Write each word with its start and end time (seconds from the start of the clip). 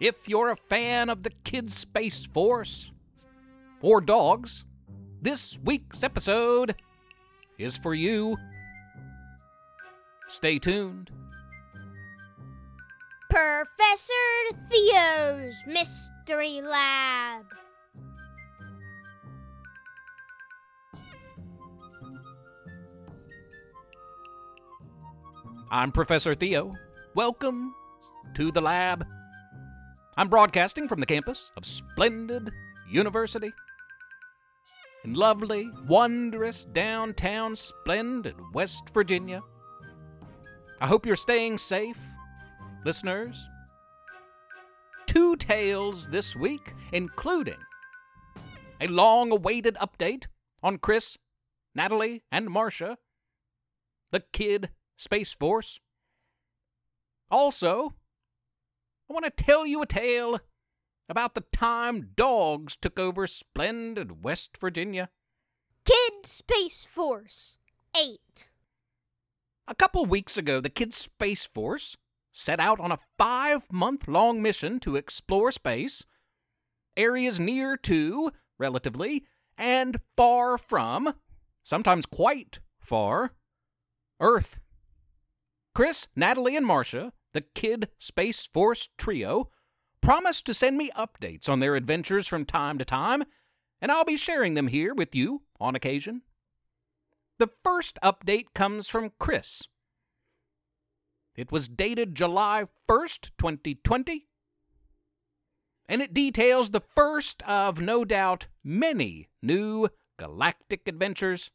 If 0.00 0.28
you're 0.28 0.50
a 0.50 0.56
fan 0.56 1.08
of 1.08 1.24
the 1.24 1.30
Kid 1.42 1.72
Space 1.72 2.24
Force 2.24 2.92
or 3.80 4.00
dogs, 4.00 4.64
this 5.20 5.58
week's 5.64 6.04
episode 6.04 6.76
is 7.58 7.76
for 7.76 7.94
you. 7.94 8.36
Stay 10.28 10.60
tuned. 10.60 11.10
Professor 13.28 14.12
Theo's 14.70 15.56
Mystery 15.66 16.60
Lab. 16.62 17.46
I'm 25.72 25.90
Professor 25.90 26.36
Theo. 26.36 26.72
Welcome 27.16 27.74
to 28.34 28.52
the 28.52 28.60
lab. 28.60 29.04
I'm 30.18 30.26
broadcasting 30.26 30.88
from 30.88 30.98
the 30.98 31.06
campus 31.06 31.52
of 31.56 31.64
Splendid 31.64 32.50
University 32.90 33.52
in 35.04 35.14
lovely, 35.14 35.70
wondrous 35.86 36.64
downtown 36.64 37.54
Splendid, 37.54 38.34
West 38.52 38.90
Virginia. 38.92 39.42
I 40.80 40.88
hope 40.88 41.06
you're 41.06 41.14
staying 41.14 41.58
safe, 41.58 42.00
listeners. 42.84 43.46
Two 45.06 45.36
tales 45.36 46.08
this 46.08 46.34
week, 46.34 46.74
including 46.90 47.62
a 48.80 48.88
long 48.88 49.30
awaited 49.30 49.76
update 49.76 50.26
on 50.64 50.78
Chris, 50.78 51.16
Natalie, 51.76 52.24
and 52.32 52.50
Marcia, 52.50 52.98
the 54.10 54.24
Kid 54.32 54.70
Space 54.96 55.32
Force. 55.32 55.78
Also, 57.30 57.94
I 59.08 59.14
want 59.14 59.24
to 59.24 59.30
tell 59.30 59.64
you 59.64 59.80
a 59.80 59.86
tale 59.86 60.38
about 61.08 61.34
the 61.34 61.44
time 61.52 62.10
dogs 62.14 62.76
took 62.76 62.98
over 62.98 63.26
splendid 63.26 64.22
West 64.22 64.58
Virginia. 64.60 65.08
Kid 65.86 66.26
Space 66.26 66.84
Force 66.84 67.56
8. 67.96 68.50
A 69.66 69.74
couple 69.74 70.04
weeks 70.04 70.36
ago, 70.36 70.60
the 70.60 70.68
Kid 70.68 70.92
Space 70.92 71.46
Force 71.46 71.96
set 72.32 72.60
out 72.60 72.78
on 72.80 72.92
a 72.92 72.98
five 73.16 73.72
month 73.72 74.06
long 74.06 74.42
mission 74.42 74.78
to 74.80 74.96
explore 74.96 75.52
space, 75.52 76.04
areas 76.94 77.40
near 77.40 77.78
to, 77.78 78.30
relatively, 78.58 79.24
and 79.56 80.00
far 80.18 80.58
from, 80.58 81.14
sometimes 81.64 82.04
quite 82.04 82.60
far, 82.78 83.32
Earth. 84.20 84.60
Chris, 85.74 86.08
Natalie, 86.14 86.56
and 86.56 86.66
Marcia, 86.66 87.12
the 87.32 87.40
Kid 87.40 87.88
Space 87.98 88.46
Force 88.46 88.88
trio, 88.98 89.50
promised 90.00 90.46
to 90.46 90.54
send 90.54 90.76
me 90.76 90.90
updates 90.96 91.48
on 91.48 91.60
their 91.60 91.76
adventures 91.76 92.26
from 92.26 92.44
time 92.44 92.78
to 92.78 92.84
time, 92.84 93.24
and 93.80 93.92
I'll 93.92 94.04
be 94.04 94.16
sharing 94.16 94.54
them 94.54 94.68
here 94.68 94.94
with 94.94 95.14
you 95.14 95.42
on 95.60 95.74
occasion. 95.74 96.22
The 97.38 97.50
first 97.62 97.98
update 98.02 98.46
comes 98.54 98.88
from 98.88 99.12
Chris. 99.18 99.68
It 101.36 101.52
was 101.52 101.68
dated 101.68 102.16
July 102.16 102.64
1st, 102.88 103.30
2020, 103.38 104.26
and 105.88 106.02
it 106.02 106.12
details 106.12 106.70
the 106.70 106.82
first 106.96 107.42
of 107.44 107.80
no 107.80 108.04
doubt 108.04 108.48
many 108.64 109.28
new 109.40 109.88
galactic 110.18 110.88
adventures. 110.88 111.52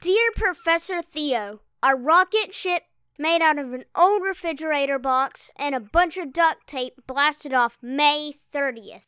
Dear 0.00 0.32
Professor 0.34 1.00
Theo, 1.00 1.60
our 1.80 1.96
rocket 1.96 2.52
ship 2.52 2.82
made 3.18 3.42
out 3.42 3.58
of 3.58 3.72
an 3.72 3.84
old 3.94 4.22
refrigerator 4.22 4.98
box 4.98 5.50
and 5.56 5.74
a 5.74 5.80
bunch 5.80 6.16
of 6.16 6.32
duct 6.32 6.66
tape 6.66 6.94
blasted 7.06 7.52
off 7.52 7.76
May 7.82 8.34
30th. 8.54 9.02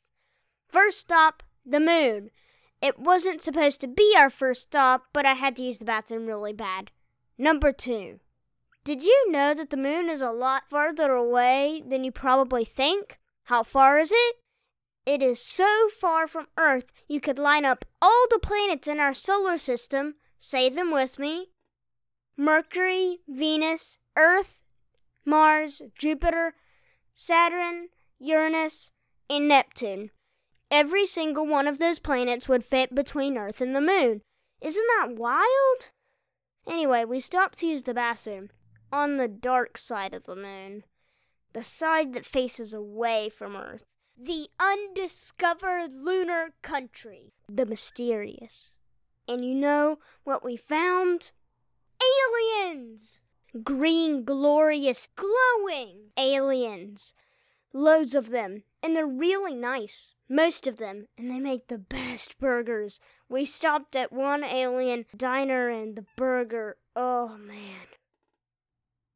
First 0.69 0.99
stop, 0.99 1.43
the 1.65 1.81
moon. 1.81 2.31
It 2.83 2.99
wasn't 2.99 3.41
supposed 3.41 3.81
to 3.83 3.89
be 3.89 4.15
our 4.17 4.31
first 4.31 4.63
stop, 4.63 5.05
but 5.13 5.27
I 5.27 5.35
had 5.35 5.57
to 5.57 5.63
use 5.63 5.79
the 5.79 5.85
bathroom 5.85 6.27
really 6.27 6.53
bad. 6.53 6.91
Number 7.39 7.73
two. 7.73 8.21
Did 8.83 9.05
you 9.05 9.31
know 9.31 9.53
that 9.55 9.71
the 9.71 9.77
moon 9.77 10.09
is 10.09 10.23
a 10.23 10.31
lot 10.31 10.71
farther 10.71 11.13
away 11.13 11.83
than 11.87 12.03
you 12.03 12.11
probably 12.11 12.65
think? 12.65 13.19
How 13.45 13.63
far 13.63 13.99
is 13.99 14.11
it? 14.13 14.37
It 15.05 15.23
is 15.23 15.43
so 15.43 15.89
far 15.89 16.27
from 16.27 16.47
Earth 16.57 16.93
you 17.09 17.21
could 17.21 17.39
line 17.39 17.65
up 17.65 17.85
all 18.01 18.27
the 18.31 18.39
planets 18.39 18.89
in 18.89 19.01
our 19.01 19.13
solar 19.13 19.59
system, 19.59 20.15
say 20.39 20.69
them 20.69 20.91
with 20.91 21.19
me 21.19 21.49
Mercury, 22.37 23.19
Venus, 23.29 23.99
Earth, 24.17 24.61
Mars, 25.25 25.83
Jupiter, 25.97 26.55
Saturn, 27.15 27.89
Uranus, 28.19 28.93
and 29.29 29.49
Neptune. 29.49 30.11
Every 30.71 31.07
single 31.07 31.47
one 31.47 31.67
of 31.67 31.79
those 31.79 31.99
planets 31.99 32.49
would 32.49 32.65
fit 32.65 32.95
between 32.95 33.37
Earth 33.37 33.61
and 33.61 33.75
the 33.75 33.81
Moon. 33.81 34.23
Isn't 34.61 34.87
that 34.99 35.17
wild? 35.17 35.91
Anyway, 36.67 37.05
we 37.05 37.21
stopped 37.21 37.59
to 37.59 37.67
use 37.67 37.85
the 37.85 37.95
bathroom 37.95 38.51
on 38.93 39.17
the 39.17 39.29
dark 39.29 39.79
side 39.79 40.15
of 40.15 40.25
the 40.25 40.37
moon, 40.37 40.85
the 41.53 41.63
side 41.63 42.13
that 42.13 42.27
faces 42.27 42.75
away 42.75 43.29
from 43.29 43.57
Earth, 43.57 43.85
the 44.17 44.49
undiscovered 44.59 45.93
lunar 45.93 46.55
country, 46.63 47.33
the 47.49 47.67
mysterious. 47.67 48.73
And 49.27 49.45
you 49.45 49.55
know 49.55 49.99
what 50.25 50.45
we 50.45 50.57
found? 50.57 51.33
Aliens! 52.03 53.21
Green, 53.65 54.25
glorious, 54.25 55.09
glowing 55.17 56.11
aliens. 56.17 57.15
Loads 57.73 58.15
of 58.15 58.31
them, 58.31 58.63
and 58.83 58.95
they're 58.95 59.07
really 59.07 59.55
nice. 59.55 60.15
Most 60.29 60.67
of 60.67 60.77
them, 60.77 61.09
and 61.19 61.31
they 61.31 61.41
make 61.41 61.67
the 61.69 61.79
best 61.79 62.39
burgers. 62.39 63.01
We 63.29 63.45
stopped 63.45 63.97
at 63.97 64.13
one 64.13 64.45
alien 64.45 65.07
diner 65.17 65.69
and 65.69 65.97
the 65.97 66.05
burger, 66.17 66.77
oh 66.95 67.37
man. 67.37 67.89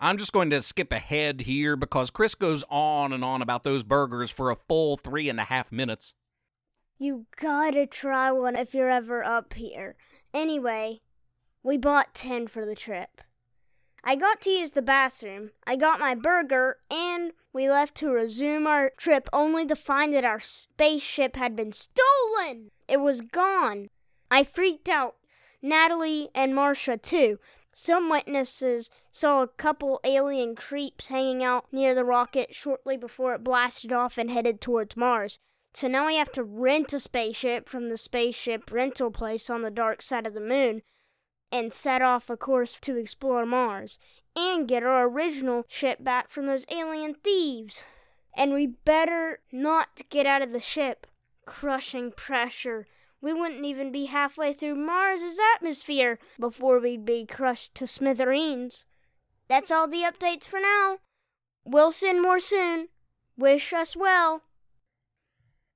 I'm 0.00 0.18
just 0.18 0.32
going 0.32 0.50
to 0.50 0.60
skip 0.60 0.92
ahead 0.92 1.42
here 1.42 1.76
because 1.76 2.10
Chris 2.10 2.34
goes 2.34 2.64
on 2.68 3.12
and 3.12 3.24
on 3.24 3.40
about 3.40 3.62
those 3.64 3.84
burgers 3.84 4.30
for 4.30 4.50
a 4.50 4.56
full 4.68 4.96
three 4.96 5.28
and 5.28 5.38
a 5.38 5.44
half 5.44 5.70
minutes. 5.70 6.14
You 6.98 7.26
gotta 7.40 7.86
try 7.86 8.30
one 8.30 8.56
if 8.56 8.74
you're 8.74 8.90
ever 8.90 9.24
up 9.24 9.54
here. 9.54 9.96
Anyway, 10.32 11.00
we 11.62 11.76
bought 11.78 12.14
10 12.14 12.48
for 12.48 12.66
the 12.66 12.74
trip. 12.74 13.20
I 14.06 14.16
got 14.16 14.42
to 14.42 14.50
use 14.50 14.72
the 14.72 14.82
bathroom, 14.82 15.52
I 15.66 15.76
got 15.76 15.98
my 15.98 16.14
burger, 16.14 16.76
and 16.90 17.32
we 17.54 17.70
left 17.70 17.94
to 17.96 18.10
resume 18.10 18.66
our 18.66 18.90
trip 18.98 19.30
only 19.32 19.64
to 19.66 19.74
find 19.74 20.12
that 20.12 20.26
our 20.26 20.40
spaceship 20.40 21.36
had 21.36 21.56
been 21.56 21.72
stolen. 21.72 22.70
It 22.86 22.98
was 22.98 23.22
gone. 23.22 23.88
I 24.30 24.44
freaked 24.44 24.90
out. 24.90 25.16
Natalie 25.62 26.28
and 26.34 26.54
Marcia, 26.54 26.98
too. 26.98 27.38
Some 27.72 28.10
witnesses 28.10 28.90
saw 29.10 29.42
a 29.42 29.48
couple 29.48 30.00
alien 30.04 30.54
creeps 30.54 31.06
hanging 31.06 31.42
out 31.42 31.66
near 31.72 31.94
the 31.94 32.04
rocket 32.04 32.54
shortly 32.54 32.98
before 32.98 33.34
it 33.34 33.42
blasted 33.42 33.90
off 33.90 34.18
and 34.18 34.30
headed 34.30 34.60
towards 34.60 34.98
Mars. 34.98 35.38
So 35.72 35.88
now 35.88 36.06
we 36.06 36.16
have 36.16 36.30
to 36.32 36.44
rent 36.44 36.92
a 36.92 37.00
spaceship 37.00 37.68
from 37.68 37.88
the 37.88 37.96
spaceship 37.96 38.70
rental 38.70 39.10
place 39.10 39.48
on 39.48 39.62
the 39.62 39.70
dark 39.70 40.02
side 40.02 40.26
of 40.26 40.34
the 40.34 40.40
moon 40.40 40.82
and 41.54 41.72
set 41.72 42.02
off 42.02 42.28
a 42.28 42.36
course 42.36 42.76
to 42.80 42.96
explore 42.96 43.46
Mars 43.46 43.96
and 44.34 44.66
get 44.66 44.82
our 44.82 45.08
original 45.08 45.64
ship 45.68 46.02
back 46.02 46.28
from 46.28 46.46
those 46.46 46.66
alien 46.68 47.14
thieves. 47.14 47.84
And 48.36 48.52
we 48.52 48.66
better 48.66 49.38
not 49.52 50.00
get 50.10 50.26
out 50.26 50.42
of 50.42 50.52
the 50.52 50.58
ship. 50.58 51.06
Crushing 51.46 52.10
pressure. 52.10 52.88
We 53.20 53.32
wouldn't 53.32 53.64
even 53.64 53.92
be 53.92 54.06
halfway 54.06 54.52
through 54.52 54.74
Mars's 54.74 55.38
atmosphere 55.54 56.18
before 56.40 56.80
we'd 56.80 57.04
be 57.04 57.24
crushed 57.24 57.76
to 57.76 57.86
smithereens. 57.86 58.84
That's 59.46 59.70
all 59.70 59.86
the 59.86 60.02
updates 60.02 60.48
for 60.48 60.58
now. 60.58 60.98
We'll 61.64 61.92
send 61.92 62.20
more 62.20 62.40
soon. 62.40 62.88
Wish 63.38 63.72
us 63.72 63.94
well. 63.94 64.42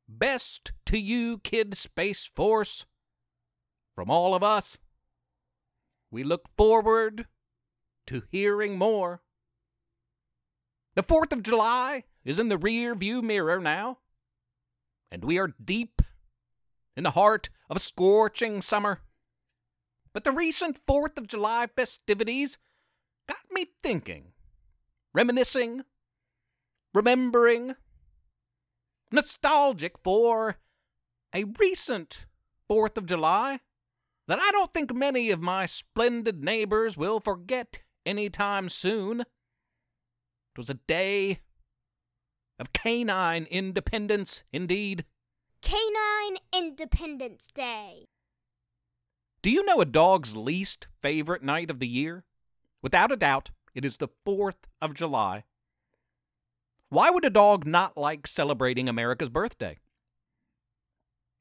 Best 0.08 0.72
to 0.86 0.98
you, 0.98 1.38
Kid 1.38 1.76
Space 1.76 2.28
Force. 2.34 2.84
From 3.94 4.10
all 4.10 4.34
of 4.34 4.42
us. 4.42 4.78
We 6.10 6.24
look 6.24 6.48
forward 6.56 7.26
to 8.06 8.22
hearing 8.30 8.78
more. 8.78 9.22
The 10.94 11.02
4th 11.02 11.32
of 11.32 11.42
July 11.42 12.04
is 12.24 12.38
in 12.38 12.48
the 12.48 12.58
rear 12.58 12.94
view 12.94 13.22
mirror 13.22 13.60
now, 13.60 13.98
and 15.10 15.24
we 15.24 15.38
are 15.38 15.54
deep 15.62 16.02
in 16.96 17.04
the 17.04 17.12
heart 17.12 17.50
of 17.68 17.76
a 17.76 17.80
scorching 17.80 18.62
summer. 18.62 19.00
But 20.12 20.24
the 20.24 20.32
recent 20.32 20.84
4th 20.86 21.18
of 21.18 21.28
July 21.28 21.66
festivities 21.66 22.58
got 23.28 23.38
me 23.52 23.66
thinking, 23.82 24.32
reminiscing, 25.12 25.84
remembering, 26.94 27.76
nostalgic 29.12 29.96
for 30.02 30.56
a 31.34 31.44
recent 31.44 32.26
4th 32.68 32.96
of 32.96 33.06
July 33.06 33.60
that 34.28 34.38
I 34.38 34.50
don't 34.52 34.72
think 34.72 34.94
many 34.94 35.30
of 35.30 35.40
my 35.40 35.66
splendid 35.66 36.44
neighbors 36.44 36.96
will 36.96 37.18
forget 37.18 37.80
any 38.06 38.28
time 38.28 38.68
soon. 38.68 39.22
It 39.22 39.26
was 40.58 40.70
a 40.70 40.74
day 40.74 41.40
of 42.58 42.72
canine 42.72 43.46
independence, 43.50 44.42
indeed. 44.52 45.04
Canine 45.62 46.38
Independence 46.54 47.48
Day. 47.52 48.08
Do 49.40 49.50
you 49.50 49.64
know 49.64 49.80
a 49.80 49.84
dog's 49.84 50.36
least 50.36 50.88
favorite 51.00 51.42
night 51.42 51.70
of 51.70 51.78
the 51.78 51.88
year? 51.88 52.24
Without 52.82 53.10
a 53.10 53.16
doubt, 53.16 53.50
it 53.74 53.84
is 53.84 53.96
the 53.96 54.08
4th 54.26 54.66
of 54.82 54.94
July. 54.94 55.44
Why 56.90 57.10
would 57.10 57.24
a 57.24 57.30
dog 57.30 57.66
not 57.66 57.96
like 57.96 58.26
celebrating 58.26 58.88
America's 58.88 59.30
birthday? 59.30 59.78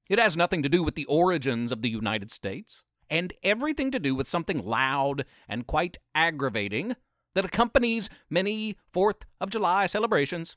It 0.10 0.20
has 0.20 0.38
nothing 0.38 0.64
to 0.64 0.70
do 0.70 0.84
with 0.84 0.96
the 0.96 1.06
origins 1.06 1.72
of 1.72 1.82
the 1.82 1.90
United 1.90 2.32
States, 2.32 2.84
and 3.10 3.34
everything 3.44 3.92
to 3.92 4.00
do 4.00 4.16
with 4.16 4.28
something 4.28 4.62
loud 4.62 5.26
and 5.48 5.68
quite 5.68 5.98
aggravating 6.16 6.96
that 7.36 7.46
accompanies 7.46 8.10
many 8.30 8.78
4th 8.94 9.24
of 9.40 9.50
July 9.50 9.86
celebrations 9.86 10.56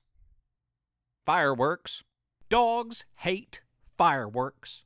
fireworks. 1.26 2.02
Dogs 2.48 3.04
hate 3.18 3.60
fireworks. 3.96 4.84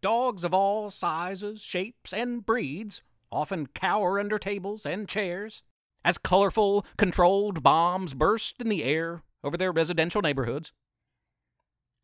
Dogs 0.00 0.42
of 0.42 0.54
all 0.54 0.90
sizes, 0.90 1.60
shapes, 1.60 2.12
and 2.12 2.44
breeds 2.44 3.02
often 3.30 3.66
cower 3.68 4.18
under 4.18 4.38
tables 4.38 4.86
and 4.86 5.08
chairs 5.08 5.62
as 6.04 6.18
colorful, 6.18 6.86
controlled 6.96 7.62
bombs 7.62 8.14
burst 8.14 8.60
in 8.60 8.68
the 8.68 8.84
air 8.84 9.22
over 9.44 9.56
their 9.56 9.72
residential 9.72 10.22
neighborhoods. 10.22 10.72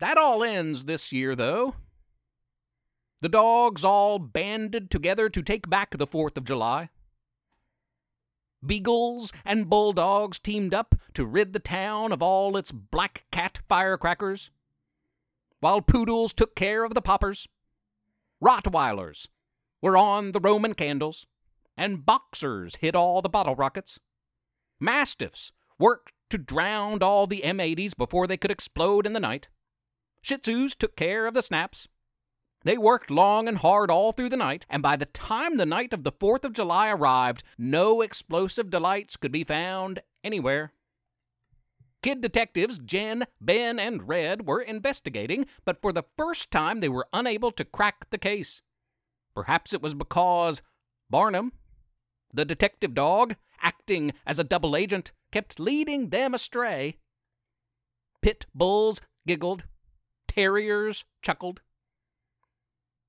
That 0.00 0.19
all 0.19 0.44
ends 0.44 0.85
this 0.85 1.12
year, 1.12 1.35
though. 1.35 1.75
The 3.25 3.31
dogs 3.31 3.85
all 3.85 4.19
banded 4.19 4.91
together 4.91 5.31
to 5.31 5.43
take 5.43 5.71
back 5.71 5.97
the 5.97 6.06
4th 6.06 6.37
of 6.37 6.44
July. 6.44 6.91
Beagles 8.62 9.32
and 9.47 9.71
bulldogs 9.71 10.38
teamed 10.38 10.75
up 10.75 10.94
to 11.15 11.25
rid 11.25 11.55
the 11.55 11.59
town 11.59 12.12
of 12.12 12.21
all 12.21 12.55
its 12.59 12.71
black 12.71 13.25
cat 13.31 13.61
firecrackers, 13.67 14.50
while 15.61 15.81
poodles 15.81 16.35
took 16.35 16.55
care 16.55 16.85
of 16.85 16.93
the 16.93 17.00
poppers. 17.00 17.49
Rottweilers 18.44 19.29
were 19.81 19.97
on 19.97 20.32
the 20.32 20.41
Roman 20.41 20.75
candles, 20.75 21.26
and 21.79 22.05
boxers 22.05 22.76
hit 22.82 22.94
all 22.94 23.23
the 23.23 23.31
bottle 23.31 23.55
rockets. 23.55 23.99
Mastiffs 24.79 25.50
worked 25.79 26.12
to 26.29 26.37
drown 26.37 27.03
all 27.03 27.26
the 27.26 27.41
M80s 27.43 27.97
before 27.97 28.26
they 28.26 28.37
could 28.37 28.50
explode 28.50 29.06
in 29.06 29.15
the 29.15 29.19
night. 29.19 29.49
Shih 30.21 30.37
Tzus 30.37 30.76
took 30.76 30.94
care 30.94 31.25
of 31.25 31.32
the 31.32 31.41
snaps. 31.41 31.88
They 32.64 32.78
worked 32.78 33.11
long 33.11 33.46
and 33.46 33.58
hard 33.58 33.90
all 33.90 34.12
through 34.12 34.31
the 34.31 34.38
night, 34.38 34.64
and 34.70 34.82
by 34.82 34.96
the 34.96 35.06
time 35.06 35.58
the 35.58 35.66
night 35.66 35.93
of 35.93 36.02
the 36.02 36.12
4th 36.12 36.44
of 36.44 36.55
July 36.55 36.88
arrived, 36.88 37.44
no 37.58 38.00
explosive 38.00 38.70
delights 38.70 39.16
could 39.16 39.32
be 39.32 39.44
found 39.44 40.00
anywhere. 40.25 40.72
Kid 42.02 42.22
detectives 42.22 42.78
Jen, 42.78 43.25
Ben, 43.40 43.78
and 43.78 44.08
Red 44.08 44.46
were 44.46 44.61
investigating, 44.61 45.46
but 45.64 45.81
for 45.81 45.93
the 45.93 46.05
first 46.16 46.50
time 46.50 46.81
they 46.81 46.88
were 46.88 47.08
unable 47.12 47.50
to 47.52 47.64
crack 47.64 48.08
the 48.11 48.19
case. 48.19 48.62
Perhaps 49.34 49.75
it 49.75 49.82
was 49.82 49.94
because 49.94 50.62
Barnum, 51.11 51.52
the 52.32 52.44
detective 52.44 52.94
dog, 52.94 53.37
acting 53.61 54.12
as 54.26 54.38
a 54.38 54.44
double 54.44 54.75
agent, 54.75 55.12
kept 55.32 55.61
leading 55.61 56.11
them 56.11 56.34
astray. 56.34 56.96
Pit 58.22 58.46
bulls 58.55 59.00
giggled, 59.26 59.64
terriers 60.28 61.05
chuckled. 61.22 61.61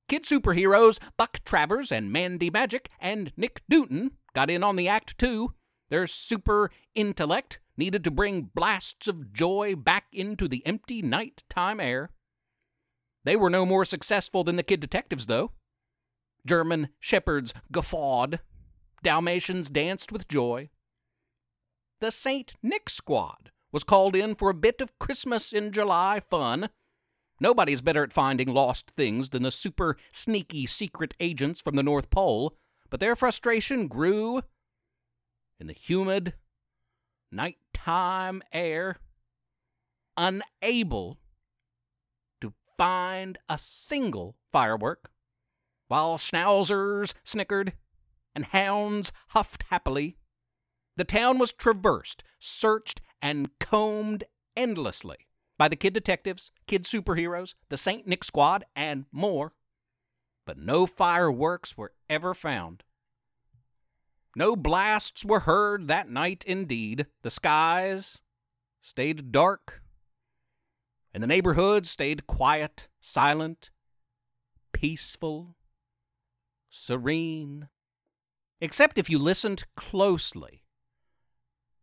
Kid 0.08 0.24
superheroes 0.24 1.00
Buck 1.18 1.44
Travers 1.46 1.92
and 1.92 2.12
Mandy 2.12 2.50
Magic 2.50 2.90
and 3.00 3.32
Nick 3.36 3.62
Newton 3.68 4.12
got 4.34 4.50
in 4.50 4.64
on 4.64 4.76
the 4.76 4.88
act 4.88 5.18
too. 5.18 5.54
Their 5.90 6.08
super 6.08 6.72
intellect 6.94 7.60
needed 7.78 8.04
to 8.04 8.12
bring 8.12 8.50
blasts 8.54 9.08
of 9.08 9.34
joy 9.34 9.76
back 9.76 10.06
into 10.12 10.48
the 10.48 10.66
empty 10.66 11.02
nighttime 11.02 11.80
air. 11.80 12.12
They 13.24 13.36
were 13.36 13.50
no 13.50 13.66
more 13.66 13.86
successful 13.86 14.44
than 14.44 14.56
the 14.56 14.64
kid 14.64 14.80
detectives, 14.80 15.26
though. 15.26 15.52
German 16.46 16.90
shepherds 17.00 17.54
guffawed. 17.72 18.40
Dalmatians 19.04 19.70
danced 19.70 20.12
with 20.12 20.28
joy. 20.28 20.70
The 22.02 22.12
St. 22.12 22.54
Nick 22.62 22.90
Squad 22.90 23.52
was 23.72 23.84
called 23.84 24.16
in 24.16 24.36
for 24.36 24.50
a 24.50 24.56
bit 24.56 24.80
of 24.80 24.98
Christmas 25.00 25.52
in 25.52 25.72
July 25.72 26.22
fun. 26.30 26.70
Nobody's 27.40 27.82
better 27.82 28.04
at 28.04 28.14
finding 28.14 28.54
lost 28.54 28.92
things 28.92 29.30
than 29.30 29.44
the 29.44 29.52
super 29.52 29.98
sneaky 30.12 30.66
secret 30.66 31.14
agents 31.20 31.60
from 31.60 31.76
the 31.76 31.84
North 31.84 32.10
Pole, 32.10 32.56
but 32.90 33.00
their 33.00 33.16
frustration 33.16 33.88
grew 33.88 34.42
in 35.60 35.68
the 35.68 35.74
humid, 35.74 36.34
nighttime 37.32 38.42
air, 38.54 38.98
unable 40.16 41.18
to 42.40 42.54
find 42.78 43.38
a 43.50 43.58
single 43.58 44.38
firework, 44.52 45.12
while 45.88 46.18
schnauzers 46.18 47.14
snickered 47.24 47.74
and 48.34 48.46
hounds 48.46 49.12
huffed 49.30 49.64
happily. 49.70 50.18
The 50.96 51.04
town 51.04 51.38
was 51.38 51.52
traversed, 51.52 52.24
searched, 52.40 53.02
and 53.22 53.58
combed 53.60 54.24
endlessly 54.56 55.28
by 55.58 55.68
the 55.68 55.76
kid 55.76 55.94
detectives, 55.94 56.52
kid 56.68 56.84
superheroes, 56.84 57.54
the 57.70 57.78
St. 57.78 58.06
Nick 58.08 58.24
Squad, 58.24 58.66
and 58.76 59.06
more. 59.12 59.54
But 60.46 60.58
no 60.58 60.86
fireworks 60.86 61.78
were 61.78 61.94
ever 62.10 62.34
found. 62.34 62.84
No 64.36 64.56
blasts 64.56 65.24
were 65.24 65.42
heard 65.42 65.88
that 65.88 66.10
night, 66.10 66.44
indeed. 66.46 67.08
The 67.22 67.30
skies 67.30 68.22
stayed 68.82 69.32
dark, 69.32 69.82
and 71.14 71.24
the 71.24 71.28
neighborhood 71.28 71.88
stayed 71.88 72.28
quiet, 72.28 72.88
silent, 73.00 73.72
peaceful, 74.74 75.56
serene. 76.70 77.70
Except 78.60 78.98
if 78.98 79.10
you 79.10 79.18
listened 79.18 79.66
closely. 79.76 80.64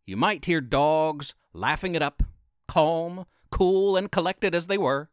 You 0.05 0.15
might 0.15 0.45
hear 0.45 0.61
dogs 0.61 1.33
laughing 1.53 1.95
it 1.95 2.01
up, 2.01 2.23
calm, 2.67 3.25
cool, 3.53 3.95
and 3.95 4.11
collected 4.11 4.55
as 4.55 4.65
they 4.65 4.79
were, 4.79 5.11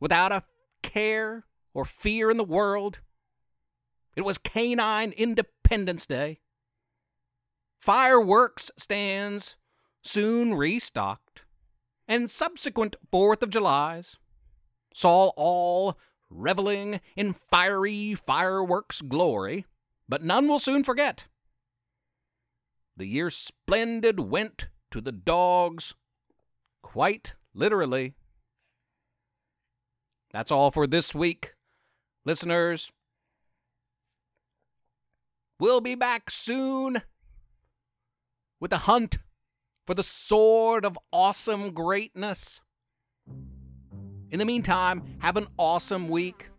without 0.00 0.32
a 0.32 0.42
care 0.82 1.44
or 1.72 1.84
fear 1.84 2.28
in 2.28 2.36
the 2.36 2.42
world. 2.42 2.98
It 4.16 4.22
was 4.22 4.36
Canine 4.36 5.12
Independence 5.12 6.04
Day. 6.04 6.40
Fireworks 7.78 8.72
stands 8.76 9.54
soon 10.02 10.54
restocked, 10.54 11.44
and 12.08 12.28
subsequent 12.28 12.96
Fourth 13.12 13.44
of 13.44 13.50
Julys 13.50 14.16
saw 14.92 15.28
all 15.36 15.96
reveling 16.28 17.00
in 17.14 17.32
fiery 17.32 18.16
fireworks 18.16 19.00
glory, 19.02 19.66
but 20.08 20.24
none 20.24 20.48
will 20.48 20.58
soon 20.58 20.82
forget. 20.82 21.26
The 22.96 23.06
year 23.06 23.30
splendid 23.30 24.18
went 24.18 24.66
to 24.90 25.00
the 25.00 25.12
dogs, 25.12 25.94
quite 26.82 27.34
literally. 27.58 28.14
That's 30.32 30.50
all 30.50 30.70
for 30.70 30.86
this 30.86 31.14
week, 31.14 31.54
listeners. 32.24 32.92
We'll 35.58 35.80
be 35.80 35.96
back 35.96 36.30
soon 36.30 37.02
with 38.60 38.72
a 38.72 38.78
hunt 38.78 39.18
for 39.86 39.94
the 39.94 40.04
sword 40.04 40.84
of 40.84 40.98
awesome 41.12 41.72
greatness. 41.72 42.60
In 44.30 44.38
the 44.38 44.44
meantime, 44.44 45.02
have 45.18 45.36
an 45.36 45.48
awesome 45.58 46.08
week. 46.08 46.50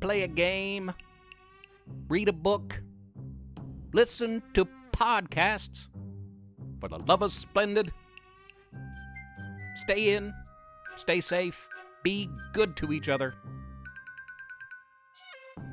Play 0.00 0.22
a 0.22 0.28
game, 0.28 0.92
read 2.08 2.28
a 2.28 2.32
book, 2.32 2.82
listen 3.92 4.42
to 4.52 4.66
podcasts. 4.90 5.88
For 6.80 6.88
the 6.88 6.98
love 6.98 7.22
of 7.22 7.32
splendid, 7.32 7.92
stay 9.74 10.14
in, 10.14 10.32
stay 10.96 11.20
safe, 11.20 11.68
be 12.02 12.28
good 12.52 12.76
to 12.76 12.92
each 12.92 13.08
other. 13.08 13.34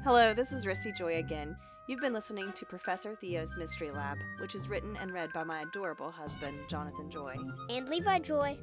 Hello, 0.03 0.33
this 0.33 0.51
is 0.51 0.65
Risty 0.65 0.95
Joy 0.95 1.17
again. 1.17 1.55
You've 1.87 2.01
been 2.01 2.13
listening 2.13 2.51
to 2.53 2.65
Professor 2.65 3.15
Theo's 3.15 3.55
Mystery 3.57 3.89
Lab, 3.89 4.17
which 4.39 4.53
is 4.53 4.69
written 4.69 4.95
and 4.97 5.11
read 5.11 5.33
by 5.33 5.43
my 5.43 5.61
adorable 5.61 6.11
husband, 6.11 6.59
Jonathan 6.69 7.09
Joy. 7.09 7.35
And 7.69 7.89
Levi 7.89 8.19
Joy. 8.19 8.59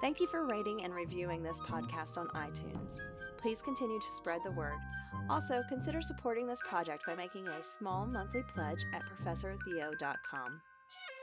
Thank 0.00 0.18
you 0.18 0.26
for 0.26 0.46
rating 0.46 0.82
and 0.82 0.94
reviewing 0.94 1.42
this 1.42 1.60
podcast 1.60 2.16
on 2.16 2.28
iTunes. 2.28 2.96
Please 3.36 3.60
continue 3.60 4.00
to 4.00 4.10
spread 4.12 4.40
the 4.46 4.54
word. 4.54 4.78
Also, 5.28 5.62
consider 5.68 6.00
supporting 6.00 6.46
this 6.46 6.60
project 6.66 7.04
by 7.06 7.14
making 7.14 7.46
a 7.48 7.62
small 7.62 8.06
monthly 8.06 8.42
pledge 8.54 8.82
at 8.94 9.02
ProfessorTheo.com. 9.02 10.60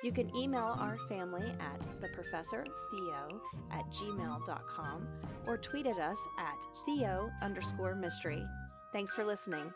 You 0.03 0.11
can 0.11 0.35
email 0.35 0.75
our 0.79 0.97
family 1.09 1.53
at 1.59 1.87
theprofessortheo 2.01 3.39
at 3.71 3.85
gmail.com 3.91 5.07
or 5.45 5.57
tweet 5.57 5.87
at 5.87 5.97
us 5.97 6.19
at 6.39 6.65
theo 6.85 7.29
underscore 7.41 7.95
mystery. 7.95 8.43
Thanks 8.93 9.11
for 9.11 9.25
listening. 9.25 9.73